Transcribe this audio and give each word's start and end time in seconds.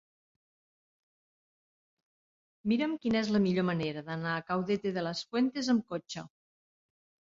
Mira'm 2.73 2.95
quina 3.03 3.19
és 3.19 3.31
la 3.35 3.43
millor 3.45 3.67
manera 3.69 4.03
d'anar 4.11 4.33
a 4.39 4.47
Caudete 4.51 4.95
de 4.97 5.05
las 5.09 5.23
Fuentes 5.29 5.71
amb 5.75 5.87
cotxe. 5.95 6.25